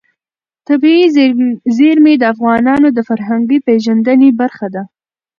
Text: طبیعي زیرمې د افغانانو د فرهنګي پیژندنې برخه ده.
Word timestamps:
طبیعي 0.67 1.05
زیرمې 1.77 2.13
د 2.17 2.23
افغانانو 2.33 2.87
د 2.93 2.99
فرهنګي 3.09 3.57
پیژندنې 3.67 4.29
برخه 4.41 4.67
ده. 4.75 4.83